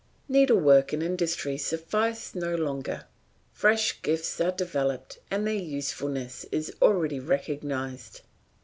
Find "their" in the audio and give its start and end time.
5.45-5.53